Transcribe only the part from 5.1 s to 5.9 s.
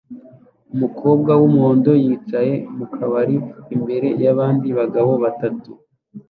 batatu